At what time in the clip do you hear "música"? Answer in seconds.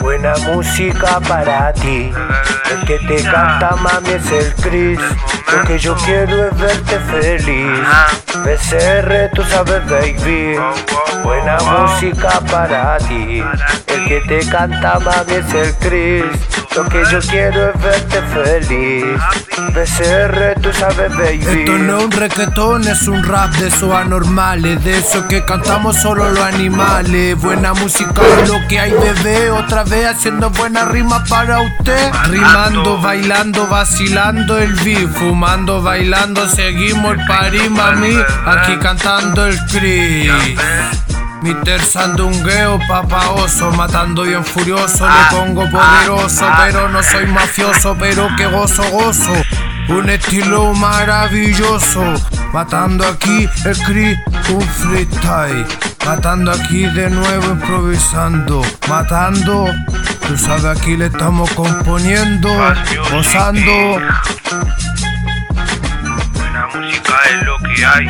0.38-1.20, 11.58-12.40, 27.74-28.22, 66.74-67.14